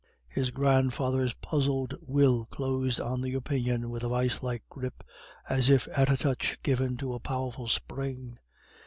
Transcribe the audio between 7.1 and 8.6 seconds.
a powerful spring.